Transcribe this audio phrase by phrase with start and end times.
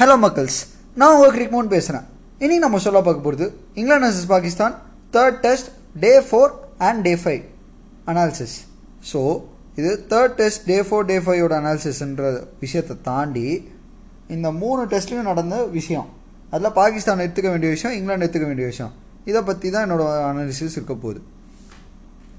[0.00, 0.58] Hello மக்கள்ஸ்
[1.00, 2.04] நான் உங்கள் கிரிக்மோன் பேசுகிறேன்
[2.44, 3.46] இனி நம்ம சொல்ல பார்க்க போகிறது
[3.78, 4.74] England versus Pakistan
[5.16, 5.68] third test
[6.04, 6.52] day four
[6.88, 7.42] and day five
[8.10, 8.54] analysis
[9.10, 9.20] so
[9.80, 12.30] இது third test day four day ஃபைவோட அனாலிசிஸ்ன்ற
[12.64, 13.46] விஷயத்தை தாண்டி
[14.36, 16.08] இந்த மூணு டெஸ்ட்லையும் நடந்த விஷயம்.
[16.54, 18.92] அதில் பாகிஸ்தான் எடுத்துக்க வேண்டிய விஷயம் இங்கிலாந்து எடுத்துக்க வேண்டிய விஷயம்.
[19.30, 21.20] இதை பற்றி தான் என்னோட அனாலிசிஸ் இருக்க போகுது.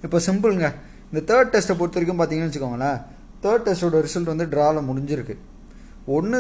[0.06, 0.68] இப்போ சிம்பிளுங்க.
[1.10, 3.00] இந்த தேர்ட் டெஸ்ட்டை பொறுத்த வரைக்கும் பார்த்தீங்கன்னு வச்சுக்கோங்களேன்.
[3.44, 5.36] தேர்ட் டெஸ்ட்டோட ரிசல்ட் வந்து ட்ராவில் முடிஞ்சிருக்கு.
[6.18, 6.40] ஒன்று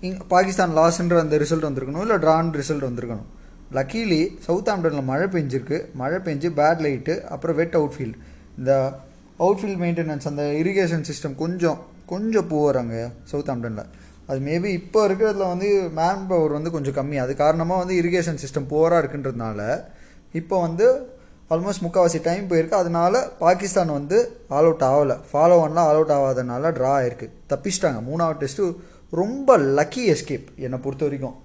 [0.00, 3.28] இங் பாகிஸ்தான் லாஸ்ன்ற அந்த ரிசல்ட் வந்திருக்கணும் இல்லை ட்ரான் ரிசல்ட் வந்திருக்கணும்.
[3.72, 5.92] லக்கீலி சவுத் ஆம்டனில் மழை பெஞ்சிருக்கு.
[5.94, 8.14] மழை பெஞ்சு பேட் லைட்டு அப்புறம் வெட் அவுட்ஃபீல்ட்
[8.58, 8.98] இந்த
[9.38, 13.84] அவுட்ஃபீல்ட் மெயின்டெனன்ஸ் அந்த இரிகேஷன் சிஸ்டம் கொஞ்சம் கொஞ்சம் போகிறாங்க அங்கே சவுத் ஆம்டனில்
[14.26, 17.16] அது மேபி இப்போ இருக்கிறதுல வந்து மேன் பவர் வந்து கொஞ்சம் கம்மி.
[17.16, 19.84] அது காரணமாக வந்து இரிகேஷன் சிஸ்டம் போராக இருக்குன்றதுனால
[20.32, 21.14] இப்போ வந்து
[21.50, 22.70] ஆல்மோஸ்ட் முக்கால்வாசி டைம் போயிருக்கு.
[22.70, 25.16] அதனால பாகிஸ்தான் வந்து ஆல் அவுட் ஆகலை.
[25.32, 27.28] ஃபாலோ ஒன்லாம் ஆல் அவுட் ஆகாதனால ட்ரா ஆயிருக்கு.
[27.48, 28.00] தப்பிச்சிட்டாங்க.
[28.10, 28.76] மூணாவது டெஸ்ட்டு
[29.12, 31.36] ரொம்ப லக்கி எஸ்கேப் என்னை பொறுத்த வரைக்கும்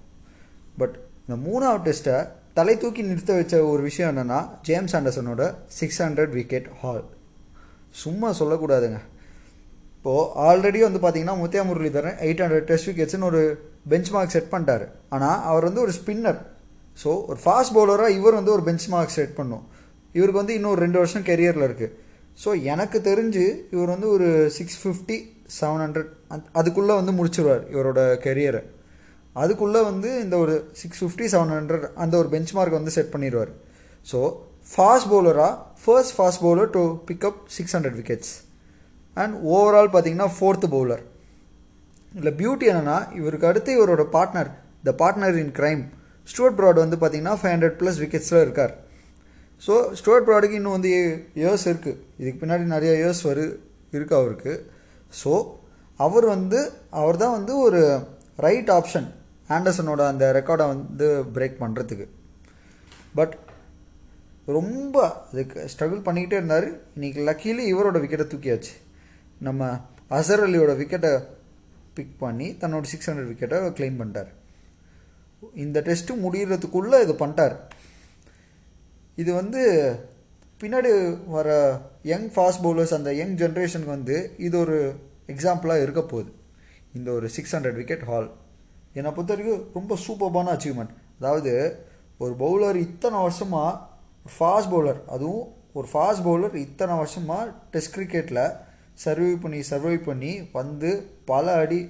[0.82, 2.16] பட் இந்த மூணாவது டெஸ்ட்டை
[2.58, 5.44] தலை தூக்கி நிறுத்த வச்ச ஒரு விஷயம் என்னென்னா ஜேம்ஸ் ஆண்டர்சனோட
[5.80, 7.04] சிக்ஸ் ஹண்ட்ரட் விக்கெட் ஹால்
[8.04, 9.00] சும்மா சொல்லக்கூடாதுங்க.
[9.96, 13.42] இப்போது ஆல்ரெடி வந்து பார்த்தீங்கன்னா Muttiah Muralitharan eight hundred test விக்கெட்ஸ்னு ஒரு
[13.92, 14.86] பெஞ்ச் மார்க் செட் பண்ணிட்டார்.
[15.16, 16.40] ஆனால் அவர் வந்து ஒரு ஸ்பின்னர்
[17.04, 19.64] ஸோ ஒரு ஃபாஸ்ட் பவுலராக இவர் வந்து ஒரு பெஞ்ச் மார்க் செட் பண்ணும்.
[20.18, 21.94] இவருக்கு வந்து இன்னும் ரெண்டு வருஷம் கெரியரில் இருக்குது
[22.44, 25.18] ஸோ எனக்கு தெரிஞ்சு இவர் வந்து ஒரு சிக்ஸ் ஃபிஃப்டி
[25.58, 26.10] செவன் ஹண்ட்ரட்
[26.60, 28.62] அதுக்குள்ளே வந்து முடிச்சிருவார் இவரோட கெரியரை
[29.36, 33.52] அதுக்குள்ளே வந்து இந்த ஒரு சிக்ஸ் ஃபிஃப்டி செவன் ஹண்ட்ரட் அந்த ஒரு பெஞ்ச் மார்க் வந்து செட் பண்ணிடுவார்
[34.08, 34.20] so
[34.72, 38.34] fast பவுலராக first fast bowler to pick up six hundred wickets
[39.18, 41.04] and overall பார்த்தீங்கன்னா ஃபோர்த்து பவுலர்
[42.12, 44.50] இதில் பியூட்டி என்னென்னா இவருக்கு அடுத்து இவரோட partner
[44.88, 45.82] the partner in crime
[46.28, 48.74] Stuart Broad வந்து பார்த்தீங்கன்னா ஃபைவ் ஹண்ட்ரட் ப்ளஸ் விக்கெட்ஸில் இருக்கார்.
[49.62, 50.92] ஸோ ஸ்டூவர்ட் ப்ராடுக்கு இன்னும் வந்து
[51.42, 53.46] இயர்ஸ் இருக்குது இதுக்கு பின்னாடி நிறைய இயர்ஸ் வரு
[53.94, 54.54] இருக்குது அவருக்கு.
[55.20, 55.32] ஸோ
[56.00, 56.60] அவர் வந்து
[57.02, 57.82] அவர் தான் வந்து ஒரு
[58.46, 59.08] ரைட் ஆப்ஷன்
[59.56, 62.06] ஆண்டர்சனோட அந்த ரெக்கார்டை வந்து பிரேக் பண்ணுறதுக்கு
[63.18, 63.34] பட்
[64.58, 64.96] ரொம்ப
[65.32, 66.68] அதுக்கு ஸ்ட்ரகிள் பண்ணிக்கிட்டே இருந்தார்.
[66.96, 68.74] இன்றைக்கி லக்கீலி இவரோட விக்கெட்டை தூக்கியாச்சு.
[69.48, 69.68] நம்ம
[70.18, 71.12] அசர் அலியோட விக்கெட்டை
[71.98, 74.32] பிக் பண்ணி தன்னோட சிக்ஸ் ஹண்ட்ரட் விக்கெட்டை கிளைம் பண்ணிட்டார்.
[75.64, 77.56] இந்த டெஸ்ட்டு முடிகிறதுக்குள்ளே இது பண்ணிட்டார்.
[79.22, 79.62] இது வந்து
[80.62, 80.92] பின்னாடி
[81.36, 81.50] வர
[82.12, 84.78] யங் ஃபாஸ்ட் பவுலர்ஸ் அந்த யங் ஜென்ரேஷனுக்கு வந்து இது ஒரு
[85.34, 86.32] எக்ஸாம்பிளாக இருக்க போகுது.
[86.98, 88.30] இந்த ஒரு சிக்ஸ் ஹண்ட்ரட் விக்கெட் ஹால்
[88.98, 91.54] என்னை பொறுத்த வரைக்கும் ரொம்ப சூப்பர்பான அச்சீவ்மெண்ட் அதாவது
[92.24, 93.72] ஒரு பவுலர் இத்தனை வருஷமாக
[94.34, 95.46] ஃபாஸ்ட் பவுலர் அதுவும்
[95.78, 97.44] ஒரு ஃபாஸ்ட் பவுலர் இத்தனை வருஷமாக
[97.74, 98.44] டெஸ்ட் கிரிக்கெட்டில்
[99.04, 100.90] சர்வை பண்ணி சர்வை பண்ணி வந்து
[101.26, 101.82] பல அடி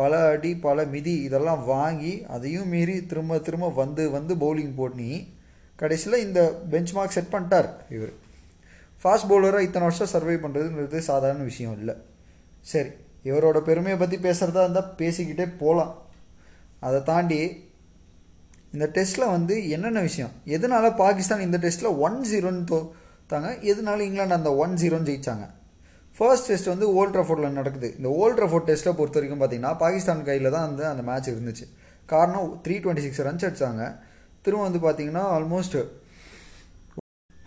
[0.00, 5.08] பல அடி பல மிதி இதெல்லாம் வாங்கி அதையும் மீறி திரும்ப திரும்ப வந்து வந்து பவுலிங் போட்டி
[5.78, 6.40] கடைசியில் இந்த
[6.72, 8.14] பெஞ்ச் மார்க் செட் பண்ணிட்டார் இவர்.
[9.02, 11.94] ஃபாஸ்ட் பவுலராக இத்தனை வருஷம் சர்வை பண்ணுறதுன்றது சாதாரண விஷயம் இல்லை.
[12.70, 12.90] சரி
[13.28, 15.92] இவரோட பெருமையை பற்றி பேசுகிறதா இருந்தால் பேசிக்கிட்டே போகலாம்
[16.86, 17.40] அதை தாண்டி
[18.74, 20.30] இந்த டெஸ்ட்டில் வந்து என்னென்ன விஷயம்?
[20.56, 25.46] எதனால பாகிஸ்தான் இந்த டெஸ்ட்டில் ஒன் ஜீரோன்னு தோத்தாங்க எதனால இங்கிலாந்து அந்த ஒன் ஜீரோன்னு ஜெயித்தாங்க
[26.16, 27.88] ஃபர்ஸ்ட் டெஸ்ட் வந்து ஓல்ட் ரஃபோர்டில் நடக்குது.
[27.98, 31.66] இந்த ஓல்ட் ரஃபோர்ட் டெஸ்ட்டை பொறுத்த வரைக்கும் பார்த்தீங்கன்னா பாகிஸ்தான் கையில் தான் வந்து அந்த மேட்ச் இருந்துச்சு.
[32.08, 33.84] காரணம் த்ரீ டுவெண்ட்டி சிக்ஸ் ரன்ஸ் அடித்தாங்க
[34.46, 35.78] திரும்ப வந்து பார்த்தீங்கன்னா almost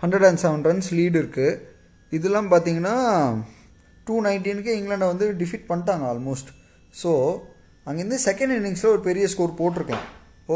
[0.03, 1.59] hundred and seven runs lead இருக்குது
[2.11, 2.95] இதெல்லாம் பார்த்தீங்கன்னா
[4.07, 6.49] டூ நைன்டீனுக்கு இங்கிலாண்டை வந்து டிஃபீட் பண்ணிட்டாங்க ஆல்மோஸ்ட்
[7.01, 7.11] ஸோ
[7.87, 10.05] அங்கேருந்து செகண்ட் இன்னிங்ஸில் ஒரு பெரிய ஸ்கோர் போட்டிருக்கலாம்.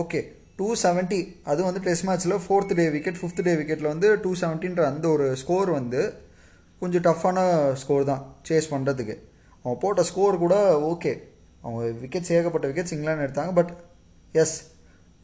[0.01, 0.19] ஓகே
[0.59, 1.19] டூ செவன்ட்டி
[1.51, 5.25] அது வந்து டெஸ்ட் மேட்ச்சில் fourth day wicket fifth day விக்கெட்டில் வந்து டூ செவன்ட்டின்ற அந்த ஒரு
[5.41, 6.01] ஸ்கோர் வந்து
[6.81, 7.37] கொஞ்சம் டஃப்பான
[7.81, 9.15] ஸ்கோர் தான் சேஸ் பண்ணுறதுக்கு
[9.65, 10.55] அவன் போட்ட ஸ்கோர் கூட
[10.91, 11.11] ஓகே
[11.63, 13.71] அவங்க விக்கெட்ஸ் ஏகப்பட்ட விக்கெட்ஸ் இங்கிலாந்து எடுத்தாங்க but
[14.33, 14.55] as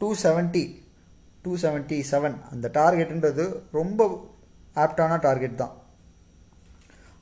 [0.00, 0.64] two seventy
[1.44, 3.44] two seventy seven அந்த டார்கெட்டுன்றது
[3.78, 4.00] ரொம்ப
[4.84, 5.74] ஆப்டான டார்கெட் தான்.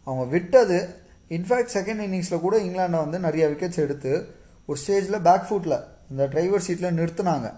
[0.06, 0.78] அவங்க விட்டது.
[1.36, 4.12] இன்ஃபேக்ட் செகண்ட் இன்னிங்ஸில் கூட இங்கிலாண்டை வந்து நிறைய விக்கெட்ஸ் எடுத்து
[4.68, 5.76] ஒரு ஸ்டேஜில் பேக் ஃபுட்டில்
[6.10, 7.48] இந்த டிரைவர் சீட்டில் நிறுத்தினாங்க.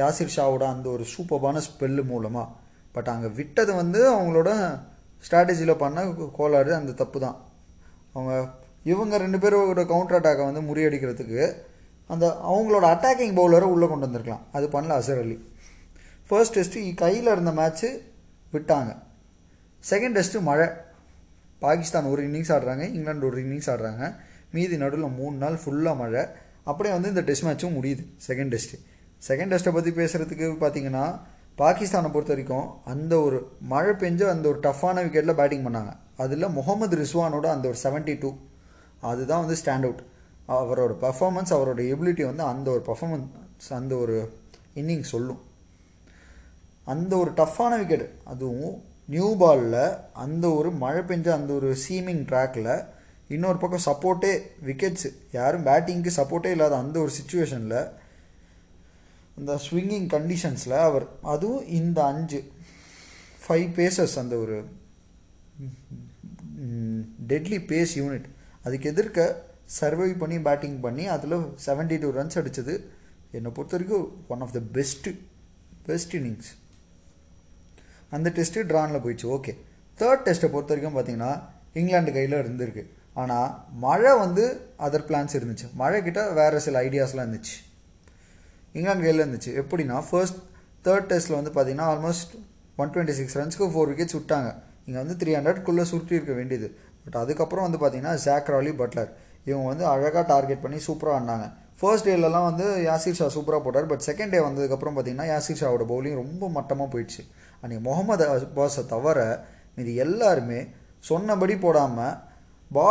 [0.00, 2.54] யாசிர் ஷாவோட அந்த ஒரு சூப்பர்பான ஸ்பெல்லு மூலமாக
[2.94, 4.50] பட் அங்கே விட்டது வந்து அவங்களோட
[5.26, 6.04] ஸ்ட்ராட்டஜியில் பண்ண
[6.38, 7.36] கோளாறு அந்த தப்பு தான்.
[8.14, 8.34] அவங்க
[8.92, 11.40] இவங்க ரெண்டு பேரோட கவுண்டர் அட்டாக்கை வந்து முறியடிக்கிறதுக்கு
[12.12, 14.44] அந்த அவங்களோட அட்டாக்கிங் பவுலரை உள்ளே கொண்டு வந்திருக்கலாம்.
[14.56, 15.36] அது பண்ணல அசர் அலி.
[16.28, 17.88] ஃபர்ஸ்ட் டெஸ்ட்டு கையில் இருந்த மேட்ச்சு
[18.54, 18.92] விட்டாங்க.
[19.90, 20.68] செகண்ட் டெஸ்ட்டு மழை.
[21.64, 24.04] பாகிஸ்தான் ஒரு இன்னிங்ஸ் ஆடுறாங்க இங்கிலாந்து ஒரு இன்னிங்ஸ் ஆடுறாங்க.
[24.52, 26.22] மீதி நடுவில் மூணு நாள் ஃபுல்லாக மழை.
[26.70, 28.78] அப்படியே வந்து இந்த டெஸ்ட் மேட்ச்சும் முடியுது செகண்ட் டெஸ்ட்டு
[29.28, 31.04] செகண்ட் டெஸ்ட்டை பற்றி பேசுகிறதுக்கு பார்த்தீங்கன்னா
[31.58, 33.38] பாகிஸ்தானை பொறுத்த வரைக்கும் அந்த ஒரு
[33.72, 35.92] மழை பெஞ்சு அந்த ஒரு டஃப்பான விக்கெட்டில் பேட்டிங் பண்ணாங்க.
[36.16, 38.30] அதில் முகமது ரிஸ்வானோட அந்த ஒரு செவன்ட்டி டூ
[39.00, 40.02] அதுதான் வந்து ஸ்டாண்ட் அவுட்
[40.58, 44.16] அவரோட பர்ஃபார்மன்ஸ் அவரோட எபிலிட்டி வந்து அந்த ஒரு பர்ஃபார்மன்ஸ் அந்த ஒரு
[44.80, 45.40] இன்னிங் சொல்லும்.
[46.84, 48.76] அந்த ஒரு டஃப்பான விக்கெட் அதுவும்
[49.08, 49.82] நியூ பாலில்
[50.16, 52.72] அந்த ஒரு மழை பெஞ்ச அந்த ஒரு சீமிங் ட்ராக்கில்
[53.28, 54.32] இன்னொரு பக்கம் சப்போர்ட்டே
[54.64, 57.78] விக்கெட்ஸு யாரும் பேட்டிங்க்கு சப்போர்ட்டே இல்லாத அந்த ஒரு சுச்சுவேஷனில்
[59.36, 62.40] இந்த ஸ்விங்கிங் கண்டிஷன்ஸில் அவர் அதுவும் இந்த அஞ்சு
[63.42, 64.56] ஃபைவ் பேசஸ் அந்த ஒரு
[67.26, 68.28] டெட்லி பேஸ் யூனிட்
[68.62, 69.26] அதுக்கு எதிர்க்க
[69.80, 72.74] சர்வை பண்ணி பேட்டிங் பண்ணி அதில் செவன்டி டூ ரன்ஸ் அடித்தது
[73.30, 75.10] என்னை பொறுத்த வரைக்கும் one of the best
[75.86, 76.50] best innings
[78.16, 79.26] அந்த டெஸ்ட்டு ட்ரானில் போயிடுச்சு.
[79.36, 79.52] ஓகே
[80.00, 81.32] தேர்ட் டெஸ்ட்டை பொறுத்த வரைக்கும் பார்த்தீங்கன்னா
[81.78, 82.84] இங்கிலாந்து கையில் இருந்திருக்கு.
[83.22, 83.48] ஆனால்
[83.84, 84.44] மழை வந்து
[84.86, 85.66] அதர் பிளான்ஸ் இருந்துச்சு.
[85.80, 87.56] மழை கிட்ட வேறு சில ஐடியாஸ்லாம் இருந்துச்சு.
[88.76, 89.52] இங்கிலாந்து கையில் இருந்துச்சு.
[89.62, 90.38] எப்படின்னா ஃபர்ஸ்ட்
[90.86, 92.34] தேர்ட் டெஸ்ட்டில் வந்து பார்த்தீங்கன்னா ஆல்மோஸ்ட்
[92.82, 94.50] ஒன் டுவெண்ட்டி சிக்ஸ் ரன்ஸ்க்கு ஃபோர் விக்கெட்ஸ் விட்டாங்க.
[94.86, 96.68] இங்கே வந்து த்ரீ ஹண்ட்ரட்குள்ளே சுருட்டி இருக்க வேண்டியது.
[97.04, 99.10] பட் அதுக்கப்புறம் வந்து பார்த்தீங்கன்னா ஜாக்ராலி பட்லர்
[99.48, 101.46] இவங்க வந்து அழகாக டார்கெட் பண்ணி சூப்பராக ஆடினாங்க.
[101.80, 103.90] ஃபர்ஸ்ட் டேலலாம் வந்து யாசிர் ஷா சூப்பராக போட்டார்.
[103.92, 107.22] பட் செகண்ட் டே வந்ததுக்கப்புறம் பார்த்தீங்கன்னா யாசிர் ஷாவோட பவுலிங் ரொம்ப மட்டமாக போயிடுச்சு.
[107.62, 109.18] அன்றைக்கி முகமது அப்பாஸை தவிர
[109.82, 110.60] இது எல்லாருமே
[111.08, 112.16] சொன்னபடி போடாமல்
[112.76, 112.86] பா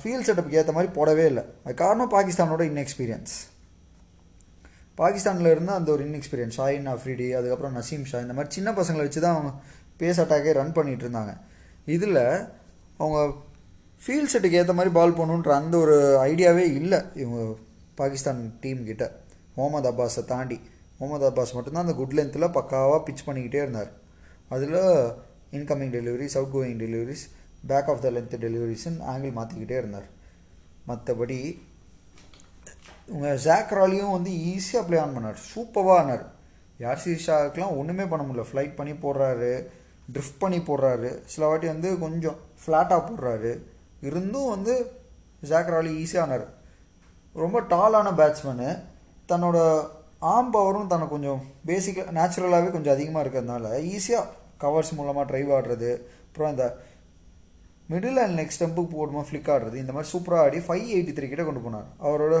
[0.00, 1.44] ஃபீல்ட் செட்டப்புக்கு ஏற்ற மாதிரி போடவே இல்லை.
[1.64, 3.34] அது காரணம் பாகிஸ்தானோட இன்எக்ஸ்பீரியன்ஸ்
[5.00, 9.20] பாகிஸ்தானில் இருந்து அந்த ஒரு இன்எக்ஸ்பீரியன்ஸ் ஷாயின் அஃப்ரிடி அதுக்கப்புறம் நசீம் ஷா இந்த மாதிரி சின்ன பசங்களை வச்சு
[9.24, 9.50] தான் அவங்க
[10.00, 11.32] பேஸ் அட்டாக்கே ரன் பண்ணிகிட்டு இருந்தாங்க.
[11.94, 12.22] இதில்
[13.02, 13.18] அவங்க
[14.04, 15.96] ஃபீல்ட் செட்டுக்கு ஏற்ற மாதிரி பால் போகணுன்ற அந்த ஒரு
[16.30, 17.38] ஐடியாவே இல்லை இவங்க
[18.00, 19.04] பாகிஸ்தான் டீம் கிட்ட.
[19.56, 20.58] முகமது அப்பாஸை தாண்டி.
[20.98, 23.90] முகமது அப்பாஸ் மட்டும்தான் அந்த குட் லென்த்தில் பக்காவாக பிச் பண்ணிக்கிட்டே இருந்தார்.
[24.48, 24.72] அதில்
[25.52, 27.30] incoming deliveries outgoing deliveries
[27.66, 30.16] back of the length டெலிவரிஸ்ன்னு angle மாற்றிக்கிட்டே இருந்தார்.
[30.88, 31.62] மற்றபடி
[33.06, 35.36] உங்கள் ஜாக்ராலியும் வந்து ஈஸியாக ப்ளே ஆன் பண்ணார்.
[35.54, 36.32] சூப்பராக ஆனார்.
[36.78, 38.44] யார் ஷாவுக்குலாம் ஒன்றுமே பண்ண முடியல.
[38.52, 39.66] ஃப்ளைட் பண்ணி போடுறாரு
[40.12, 41.20] ட்ரிஃப்ட் பண்ணி போடுறாரு.
[41.24, 42.36] சில வாட்டி வந்து கொஞ்சம்
[42.66, 43.58] ஃப்ளாட்டாக போடுறாரு.
[44.00, 44.90] இருந்தும் வந்து
[45.44, 46.48] ஜாக்ராலி ஈஸியாக ஆனார்.
[47.32, 48.82] ரொம்ப டாலான பேட்ஸ்மேனு
[49.28, 49.88] தன்னோட
[50.22, 53.66] ஆம் பவரும் தனக்கு கொஞ்சம் பேசிக்காக நேச்சுரலாகவே கொஞ்சம் அதிகமாக இருக்கிறதுனால
[53.96, 54.30] ஈஸியாக
[54.62, 55.90] கவர்ஸ் மூலமாக ட்ரைவ் ஆடுறது.
[56.28, 56.64] அப்புறம் இந்த
[57.90, 59.76] மிடில் அண்ட் நெக்ஸ்ட் ஸ்டெம்புக்கு போடுமா ஃப்ளிக் ஆடுறது.
[59.82, 61.88] இந்த மாதிரி சூப்பராக ஆடி ஃபைவ் எயிட்டி த்ரீ கிட்ட கொண்டு போனார்.
[62.06, 62.34] அவரோட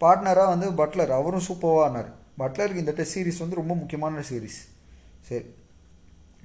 [0.00, 2.10] பார்ட்னராக வந்து பட்லர் அவரும் சூப்பராக ஆனார்.
[2.42, 4.60] பட்லருக்கு இந்த டெஸ்ட் சீரிஸ் வந்து ரொம்ப முக்கியமான சீரிஸ்
[5.28, 5.46] சரி.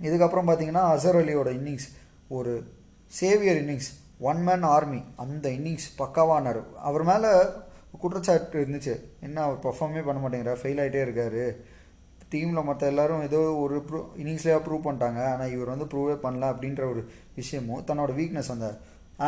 [0.07, 1.87] இதுக்கப்புறம் பார்த்தீங்கன்னா அசர் அலியோட இன்னிங்ஸ்
[2.37, 2.53] ஒரு
[3.11, 3.89] saviour innings
[4.29, 7.31] one man army அந்த இன்னிங்ஸ் பக்காவானார் அவர் மேலே
[8.01, 8.93] குற்றச்சாட்டு இருந்துச்சு.
[9.27, 11.45] என்ன அவர் பர்ஃபார்மே பண்ண மாட்டேங்கிறார் ஃபெயில் ஆகிட்டே இருக்காரு.
[12.31, 15.19] டீமில் மற்ற எல்லாரும் ஏதோ ஒரு ப்ரூ இன்னிங்ஸ்லேயே ப்ரூவ் பண்ணிட்டாங்க.
[15.33, 17.01] ஆனால் இவர் வந்து ப்ரூவே பண்ணல அப்படின்ற ஒரு
[17.35, 18.69] விஷயமும் தன்னோட வீக்னஸ் அந்த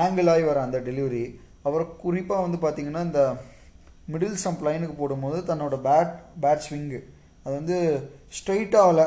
[0.04, 1.26] ஆங்கிள் ஆகி வர அந்த டெலிவரி
[1.68, 3.22] அவர் குறிப்பாக வந்து பார்த்திங்கன்னா இந்த
[4.14, 6.12] மிடில் ஸ்டம்ப் லைனுக்கு போடும்போது தன்னோட பேட்
[6.44, 7.00] பேட் ஸ்விங்கு
[7.44, 7.78] அது வந்து
[8.38, 9.06] ஸ்ட்ரைட்டாக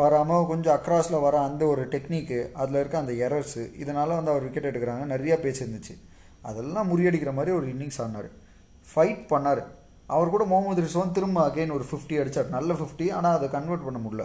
[0.00, 4.68] வராமல் கொஞ்சம் அக்ராஸில் வர அந்த ஒரு டெக்னிக்கு அதில் இருக்க அந்த எரர்ஸு இதனால் வந்து அவர் விக்கெட்
[4.70, 5.04] எடுக்கிறாங்க.
[5.14, 5.94] நிறையா பேச்சு இருந்துச்சு.
[6.42, 8.30] அதெல்லாம் முறியடிக்கிற மாதிரி ஒரு இன்னிங்ஸ் ஆனார்
[8.90, 9.62] ஃபைட் பண்ணார்.
[10.14, 14.00] அவர் கூட முகமது ரிஸ்வான் திரும்ப அகைன் ஒரு ஃபிஃப்டி அடித்தார் நல்ல ஃபிஃப்டி ஆனால் அதை கன்வெர்ட் பண்ண
[14.06, 14.24] முடியல.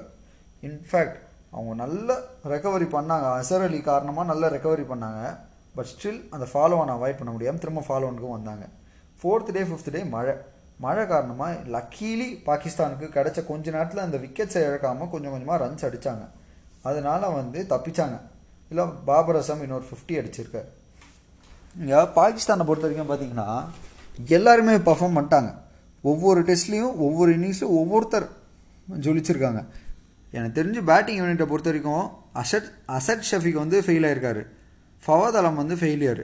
[0.68, 1.20] இன்ஃபேக்ட்
[1.56, 2.10] அவங்க நல்ல
[2.54, 3.28] ரெக்கவரி பண்ணாங்க.
[3.42, 5.22] அசர் அலி காரணமாக நல்ல ரெக்கவரி பண்ணாங்க.
[5.78, 8.66] பட் ஸ்டில் அந்த ஃபாலோ ஆன் அவாய்ட் பண்ண முடியாமல் திரும்ப ஃபாலோனுக்கும் வந்தாங்க.
[9.20, 10.36] ஃபோர்த் டே ஃபிஃப்த் டே மழை.
[10.84, 16.26] மழை காரணமாக லக்கீலி பாகிஸ்தானுக்கு கிடைச்ச கொஞ்ச நேரத்தில் அந்த விக்கெட்ஸை இழக்காமல் கொஞ்சம் கொஞ்சமாக ரன்ஸ் அடித்தாங்க
[16.90, 18.18] அதனால் வந்து தப்பிச்சாங்க.
[18.72, 20.70] இல்லை பாபர் அசம் இன்னொரு ஃபிஃப்டி அடிச்சிருக்கார்.
[21.82, 23.50] இங்கே பாகிஸ்தானை பொறுத்த வரைக்கும் பார்த்தீங்கன்னா
[24.38, 25.52] எல்லாருமே பர்ஃபார்ம் பண்ணிட்டாங்க.
[26.12, 28.28] ஒவ்வொரு டெஸ்ட்லேயும் ஒவ்வொரு இன்னிங்ஸ்லையும் ஒவ்வொருத்தர்
[29.06, 29.62] ஜொலிச்சிருக்காங்க.
[30.38, 32.06] எனக்கு தெரிஞ்சு பேட்டிங் யூனிட்டை பொறுத்த வரைக்கும்
[32.42, 34.44] அசட் அசட் ஷஃபிக் வந்து ஃபெயில் ஆயிருக்காரு.
[35.04, 36.24] ஃபவாத் அலம் வந்து ஃபெயிலியர்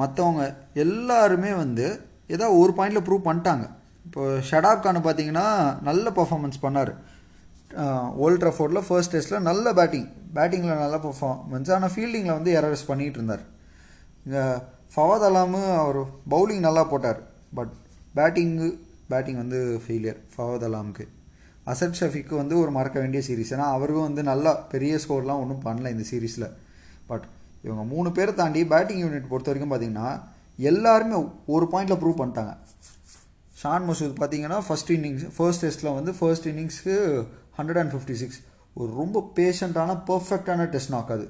[0.00, 0.42] மற்றவங்க
[0.84, 1.86] எல்லாருமே வந்து
[2.34, 3.64] ஏதோ ஒரு பாயிண்டில் ப்ரூவ் பண்ணிட்டாங்க.
[4.06, 5.46] இப்போ ஷடாப் கான் பார்த்தீங்கன்னா
[5.88, 6.92] நல்ல பர்ஃபார்மன்ஸ் பண்ணார்.
[8.24, 13.44] ஓல்ட் ட்ரஃபோர்டில் ஃபர்ஸ்ட் டெஸ்ட்டில் நல்ல பேட்டிங் பேட்டிங்கில் நல்ல பர்ஃபார்மன்ஸ் ஆனால் ஃபீல்டிங்கில் வந்து எரர்ஸ் பண்ணிகிட்டு இருந்தார்.
[14.94, 15.98] ஃபவாத் அலாமு அவர்
[16.32, 17.20] பவுலிங் நல்லா போட்டார்.
[17.58, 17.72] பட்
[18.16, 18.68] பேட்டிங்கு
[19.10, 21.04] பேட்டிங் வந்து ஃபெயிலியர் ஃபவாத் அலாமுக்கு.
[21.72, 25.90] அசட் ஷஃபிக்கு வந்து ஒரு மறக்க வேண்டிய சீரீஸ் ஏன்னா அவருக்கும் வந்து நல்லா பெரிய ஸ்கோர்லாம் ஒன்றும் பண்ணல
[25.94, 26.46] இந்த சீரீஸில்
[27.10, 27.26] பட்
[27.66, 30.08] இவங்க மூணு பேரை தாண்டி பேட்டிங் யூனிட் பொறுத்த வரைக்கும் பார்த்தீங்கன்னா
[30.70, 31.16] எல்லாருமே
[31.54, 32.54] ஒரு பாயிண்டில் ப்ரூவ் பண்ணிட்டாங்க.
[33.62, 36.96] ஷான் மசூத் பார்த்தீங்கன்னா ஃபர்ஸ்ட் இன்னிங்ஸ் ஃபர்ஸ்ட் டெஸ்ட்டில் வந்து ஃபர்ஸ்ட் இன்னிங்ஸ்க்கு
[37.58, 38.40] ஹண்ட்ரட் அண்ட் ஃபிஃப்டி சிக்ஸ்
[38.74, 41.26] ஒரு ரொம்ப பேஷண்ட்டான பர்ஃபெக்டான டெஸ்ட் நாக் அது.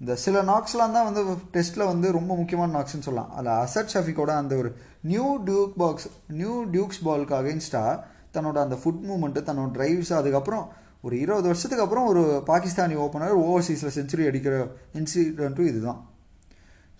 [0.00, 1.22] இந்த சில நாக்ஸ்லாம் தான் வந்து
[1.54, 3.32] டெஸ்ட்டில் வந்து ரொம்ப முக்கியமான நாக்ஸ்னு சொல்லலாம்.
[3.38, 4.70] அதில் அசட் ஷஃபிக்கோட அந்த ஒரு
[5.10, 6.06] new Duke box
[6.38, 7.92] new Dukes பாலுக்கு அகென்ஸ்டாக
[8.36, 10.64] தன்னோட அந்த ஃபுட் மூமெண்ட்டு தன்னோட ட்ரைவ்ஸ் அதுக்கப்புறம்
[11.06, 14.54] ஒரு இருபது வருஷத்துக்கு அப்புறம் ஒரு பாகிஸ்தானி ஓப்பனர் ஓவர்சீஸில் செஞ்சுரி அடிக்கிற
[15.00, 16.00] இன்சிடென்ட்டும் இதுதான்.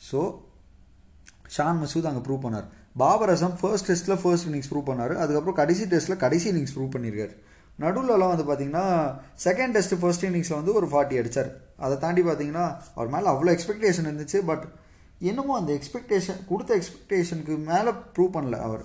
[0.08, 0.20] ஸோ
[1.56, 2.66] ஷான் மசூத் அங்கே ப்ரூவ் பண்ணார்.
[3.02, 5.14] பாபர் அசம் ஃபர்ஸ்ட் டெஸ்ட்டில் ஃபர்ஸ்ட் இன்னிங்ஸ் ப்ரூவ் பண்ணார்.
[5.22, 7.34] அதுக்கப்புறம் கடைசி டெஸ்ட்டில் கடைசி இன்னிங்ஸ் ப்ரூவ் பண்ணியிருக்காரு
[7.82, 8.86] நடுவில்லாம் வந்து பார்த்தீங்கன்னா
[9.44, 11.50] செகண்ட் டெஸ்ட் ஃபர்ஸ்ட் இன்னிங்ஸில் வந்து ஒரு ஃபார்ட்டி அடித்தார்
[11.84, 14.64] அதை தாண்டி பார்த்தீங்கன்னா அவர் மேலே அவ்வளோ எக்ஸ்பெக்டேஷன் இருந்துச்சு பட்
[15.30, 18.84] என்னமோ அந்த எக்ஸ்பெக்டேஷன் கொடுத்த எக்ஸ்பெக்டேஷனுக்கு மேலே ப்ரூவ் பண்ணல அவர்.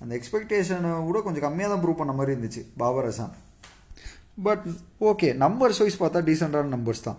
[0.00, 3.34] அந்த எக்ஸ்பெக்டேஷனை கூட கொஞ்சம் கம்மியாக தான் ப்ரூவ் பண்ண மாதிரி இருந்துச்சு Babar Azam
[4.46, 4.64] but
[5.10, 7.18] okay numbers wise பார்த்தா டீசெண்டான நம்பர்ஸ் தான்.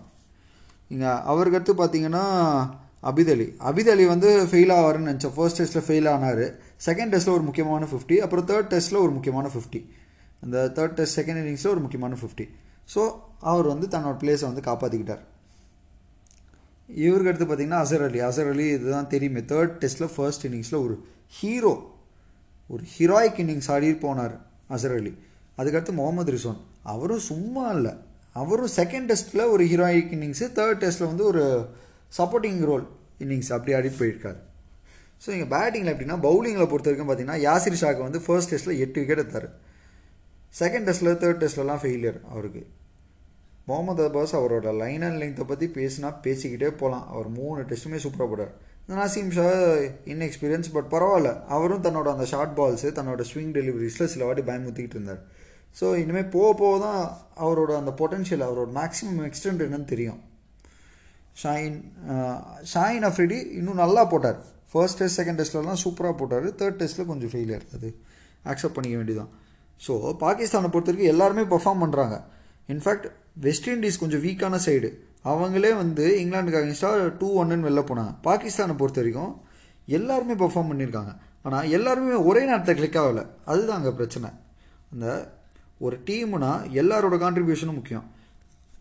[0.90, 2.24] இங்கே அவருக்கு அடுத்து பார்த்தீங்கன்னா
[3.10, 5.34] அபிதலி அபிதலி வந்து ஃபெயில் ஆவாருன்னு நினச்சேன்.
[5.36, 6.44] ஃபர்ஸ்ட் டெஸ்ட்டில் ஃபெயில் ஆனார்.
[6.86, 9.80] செகண்ட் டெஸ்ட்டில் ஒரு முக்கியமான ஃபிஃப்டி அப்புறம் தேர்ட் டெஸ்ட்டில் ஒரு முக்கியமான ஃபிஃப்டி
[10.44, 12.46] அந்த தேர்ட் டெஸ்ட் செகண்ட் இன்னிங்ஸில் ஒரு முக்கியமான ஃபிஃப்டி
[12.94, 13.02] ஸோ
[13.52, 15.22] அவர் வந்து தன்னோட பிளேஸை வந்து காப்பாற்றிக்கிட்டார்
[16.88, 18.18] இவருக்கு அடுத்து பார்த்தீங்கன்னா அசர் அலி.
[18.28, 19.42] அசர் அலி இதுதான் தெரியுமே.
[19.52, 20.94] தேர்ட் டெஸ்ட்டில் ஃபர்ஸ்ட் இன்னிங்ஸில் ஒரு
[21.38, 21.74] ஹீரோ
[22.70, 24.34] ஒரு ஹீரோயிக் இன்னிங்ஸ் ஆடி போனார்
[24.74, 25.12] அசர் அலி.
[25.58, 26.60] அதுக்கடுத்து முகமது ரிசோன்.
[26.92, 27.92] அவரும் சும்மா இல்லை.
[28.42, 31.42] அவரும் செகண்ட் டெஸ்ட்டில் ஒரு ஹீரோயிக் இன்னிங்ஸு தேர்ட் டெஸ்ட்டில் வந்து ஒரு
[32.18, 32.86] சப்போர்ட்டிங் ரோல்
[33.24, 34.38] இன்னிங்ஸ் அப்படி ஆடிட்டு போயிருக்காரு.
[35.24, 39.22] ஸோ இங்கே பேட்டிங்கில் எப்படின்னா பவுலிங்கில் பொறுத்த வரைக்கும் பார்த்தீங்கன்னா யாசிர் ஷாக்கு வந்து ஃபர்ஸ்ட் டெஸ்ட்டில் எட்டு விக்கெட்
[39.24, 39.48] எடுத்தார்.
[40.60, 42.62] செகண்ட் டெஸ்ட்டில் தேர்ட் டெஸ்ட்லலாம் ஃபெயிலியர் அவருக்கு.
[43.68, 48.52] முகமது அப்பாஸ் அவரோட லைன் அண்ட் லெங்த்தை பற்றி பேசினா பேசிக்கிட்டே போகலாம் அவர் மூணு டெஸ்ட்டுமே சூப்பராக போட்டார்.
[48.90, 49.46] நாசிம் ஷா
[50.12, 51.30] இன்எக்ஸ்பீரியன்ஸ் பட் பரவாயில்ல.
[51.56, 55.22] அவரும் தன்னோட அந்த ஷார்ட் பால்ஸு தன்னோட ஸ்விங் டெலிவரிஸில் சில வாட்டி பயமுத்திக்கிட்டு இருந்தார்.
[55.78, 57.00] ஸோ இனிமேல் போக போக தான்
[57.44, 60.20] அவரோட அந்த பொட்டென்ஷியல் அவரோட மேக்ஸிமம் எக்ஸ்டென்ட் என்னன்னு தெரியும்.
[61.42, 61.78] ஷாயின்
[62.72, 64.38] ஷாயின் அஃப்ரிடி இன்னும் நல்லா போட்டார்.
[64.72, 66.46] ஃபர்ஸ்ட் டெஸ்ட் செகண்ட் டெஸ்ட்லலாம் சூப்பராக போட்டார்.
[66.60, 67.90] தேர்ட் டெஸ்ட்டில் கொஞ்சம் ஃபெயிலியர் அது
[68.52, 69.32] அக்செப்ட் பண்ணிக்க வேண்டியதான்
[69.80, 72.16] ஸோ பாகிஸ்தானை பொறுத்த வரைக்கும் எல்லாருமே பெர்ஃபார்ம் பண்ணுறாங்க
[72.72, 73.06] இன்ஃபேக்ட்
[73.46, 74.90] வெஸ்ட் இண்டீஸ் கொஞ்சம் வீக்கான சைடு
[75.30, 78.12] அவங்களே வந்து இங்கிலாண்டுக்கு அகேன்ஸ்டாக டூ ஒன்னுன்னு வெளில போனாங்க.
[78.26, 79.32] பாகிஸ்தானை பொறுத்த வரைக்கும்
[79.88, 81.12] எல்லாருமே பெர்ஃபார்ம் பண்ணியிருக்காங்க.
[81.46, 83.24] ஆனால் எல்லாருமே ஒரே நேரத்தில் கிளிக் ஆகலை.
[83.52, 84.28] அதுதான் அங்கே பிரச்சனை.
[84.92, 85.06] அந்த
[85.86, 86.52] ஒரு டீம்னா
[86.82, 88.04] எல்லாரோட கான்ட்ரிபியூஷனும் முக்கியம்.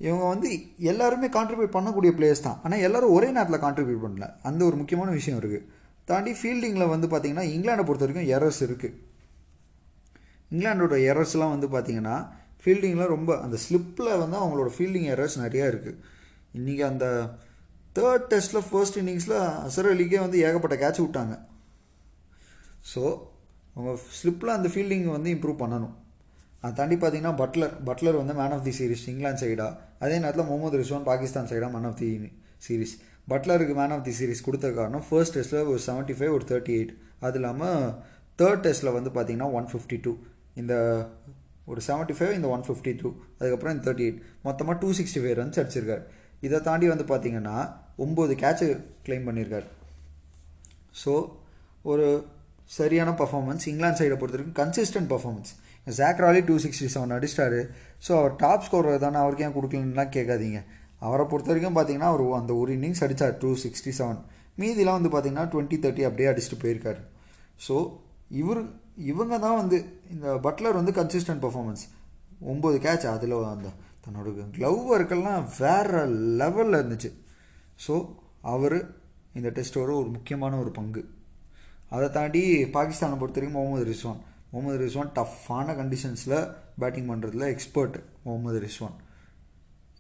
[0.08, 0.50] இவங்க வந்து
[0.92, 2.60] எல்லாருமே கான்ட்ரிபியூட் பண்ணக்கூடிய பிளேயர்ஸ் தான்.
[2.66, 4.28] ஆனால் எல்லோரும் ஒரே நேரத்தில் கான்ட்ரிபியூட் பண்ணல.
[4.50, 5.66] அந்த ஒரு முக்கியமான விஷயம் இருக்குது
[6.12, 8.96] தாண்டி ஃபீல்டிங்கில் வந்து பார்த்திங்கன்னா இங்கிலாண்டை பொறுத்த வரைக்கும் எரர்ஸ் இருக்குது
[10.54, 12.16] இங்கிலாண்டோட எரர்ஸ்லாம் வந்து பார்த்தீங்கன்னா
[12.64, 16.00] ஃபீல்டிங்கில் ரொம்ப அந்த ஸ்லிப்பில் வந்து அவங்களோட ஃபீல்டிங் எரர்ஸ் நிறையா இருக்குது
[16.58, 17.06] இன்றைக்கி அந்த
[17.98, 21.34] தேர்ட் டெஸ்ட்டில் ஃபர்ஸ்ட் இன்னிங்ஸில் அசர் அலிக்கே வந்து ஏகப்பட்ட கேட்ச் விட்டாங்க.
[22.92, 23.02] ஸோ
[23.76, 25.94] அவங்க ஸ்லிப்பில் அந்த ஃபீல்டிங் வந்து இம்ப்ரூவ் பண்ணணும்.
[26.64, 29.68] அதை தாண்டி பார்த்தீங்கன்னா பட்லர் பட்லர் வந்து man of the series England சைடா
[30.04, 32.10] அதே நேரத்தில் முகமது ரிஸ்வான் பாகிஸ்தான் சைடாக மேன் ஆஃப் தி
[32.68, 32.94] சீரிஸ்
[33.32, 36.94] பட்லருக்கு மேன் ஆஃப் தி சீரிஸ் கொடுத்த காரணம் ஃபர்ஸ்ட் டெஸ்ட்டில் ஒரு செவன்ட்டி ஃபைவ் ஒரு தேர்ட்டி எயிட்
[37.26, 37.82] அது இல்லாமல்
[38.40, 40.14] தேர்ட் டெஸ்ட்டில் வந்து பார்த்தீங்கன்னா ஒன் ஃபிஃப்டி டூ
[40.62, 40.74] இந்த
[41.72, 45.38] ஒரு செவன்ட்டி ஃபைவ் இந்த ஒன் ஃபிஃப்டி டூ அதுக்கப்புறம் இந்த தேர்ட்டி எயிட் மொத்தமாக டூ சிக்ஸ்டி ஃபைவ்
[45.40, 46.04] ரன்ஸ் அடிச்சிருக்கார்.
[46.48, 47.58] இதை தாண்டி வந்து பார்த்தீங்கன்னா
[48.06, 48.68] ஒம்பது கேட்சு
[49.06, 49.68] கிளைம் பண்ணியிருக்கார்
[51.02, 51.14] ஸோ
[51.92, 52.08] ஒரு
[52.78, 55.52] சரியான பர்ஃபார்மன்ஸ் இங்கிலாந்து சைடை பொறுத்த வரைக்கும் consistent performance
[55.88, 57.62] Zak Crawley two sixty seven அடிச்சிட்டாரு.
[58.06, 60.60] ஸோ அவர் டாப் ஸ்கோர் தானே அவருக்கு ஏன் கொடுக்கலன்னுலாம் கேட்காதீங்க.
[61.08, 64.22] அவரை பொறுத்த வரைக்கும் பார்த்தீங்கன்னா அவர் அந்த ஒரு இன்னிங்ஸ் அடித்தார் டூ சிக்ஸ்டி செவன்
[64.62, 67.02] மீதிலாம் வந்து பார்த்தீங்கன்னா டுவெண்ட்டி தேர்ட்டி அப்படியே அடிச்சுட்டு போயிருக்காரு.
[67.66, 67.76] ஸோ
[68.42, 68.62] இவர்
[68.98, 69.78] இவங்க தான் வந்து
[70.14, 71.84] இந்த பட்லர் வந்து கன்சிஸ்டன்ட் பர்ஃபார்மன்ஸ்
[72.54, 73.70] ஒம்பது கேட்ச் அதில் அந்த
[74.06, 76.02] தன்னோட க்ளவ் ஒர்க்கெல்லாம் வேறு
[76.42, 77.12] லெவலில் இருந்துச்சு.
[77.86, 77.94] ஸோ
[78.42, 78.78] அவர்
[79.40, 81.04] இந்த டெஸ்ட்டோட ஒரு முக்கியமான ஒரு பங்கு.
[81.90, 82.42] அதை தாண்டி
[82.78, 84.20] பாகிஸ்தானை பொறுத்த வரைக்கும் முகமது ரிஸ்வான்.
[84.52, 86.38] முகமது ரிஸ்வான் டஃப்பான கண்டிஷன்ஸில்
[86.82, 88.96] பேட்டிங் பண்ணுறதுல எக்ஸ்பர்ட் முகமது ரிஸ்வான்.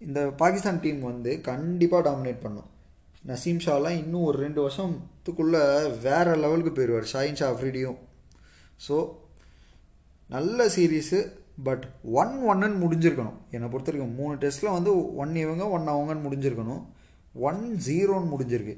[0.01, 2.69] இந்த பாகிஸ்தான் டீம் வந்து கண்டிப்பாக டாமினேட் பண்ணும்.
[3.29, 5.61] நசீம் ஷாலாம் இன்னும் ஒரு ரெண்டு வருஷத்துக்குள்ளே
[6.05, 7.99] வேறு லெவலுக்கு போயிடுவார் ஷாயின் ஷா அஃப்ரிடியும்
[8.87, 8.97] ஸோ
[10.35, 11.19] நல்ல சீரீஸு
[11.65, 11.83] பட்
[12.21, 13.37] ஒன் ஒன்னுன்னு முடிஞ்சிருக்கணும்.
[13.55, 16.81] என்னை பொறுத்த வரைக்கும் மூணு டெஸ்ட்டில் வந்து ஒன் இவங்க ஒன் அவங்கன்னு முடிஞ்சிருக்கணும்.
[17.47, 18.75] ஒன் ஜீரோன்னு முடிஞ்சிருக்கு.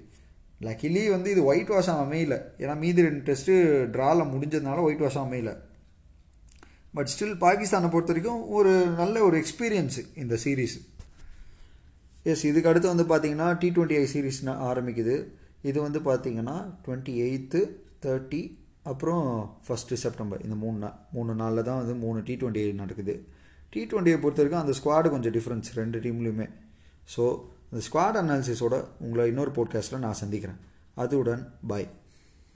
[0.65, 2.35] லக்கிலி வந்து இது ஒயிட் வாஷ் அமையல.
[2.63, 3.53] ஏன்னா மீதி ரெண்டு டெஸ்ட்டு
[3.95, 5.53] ட்ராவில் முடிஞ்சதுனால ஒயிட் வாஷம் அமையல.
[6.97, 10.75] பட் ஸ்டில் பாகிஸ்தானை பொறுத்த வரைக்கும் ஒரு நல்ல ஒரு எக்ஸ்பீரியன்ஸு இந்த சீரீஸ்
[12.31, 15.15] எஸ் இதுக்கு அடுத்து வந்து பார்த்தீங்கன்னா டி ட்வெண்ட்டி ஐ சீரீஸ் ஆரம்பிக்குது.
[15.69, 17.61] இது வந்து பார்த்தீங்கன்னா டுவெண்ட்டி எயித்து
[18.05, 18.41] தேர்ட்டி
[18.91, 19.23] அப்புறம்
[19.65, 23.15] ஃபஸ்ட்டு செப்டம்பர் இந்த மூணு நாள் மூணு நாளில் தான் வந்து மூணு டி ட்வெண்ட்டி நடக்குது.
[23.73, 26.47] டி ட்வெண்ட்டியை பொறுத்த வரைக்கும் அந்த ஸ்குவாடு கொஞ்சம் டிஃப்ரென்ஸ் ரெண்டு டீம்லேயுமே
[27.15, 27.23] ஸோ
[27.71, 28.75] இந்த ஸ்குவாட் அனாலிசிஸோட
[29.05, 30.59] உங்களை இன்னொரு போட்காஸ்ட்டில் நான் சந்திக்கிறேன்.
[31.03, 31.87] அதுவுடன் பாய்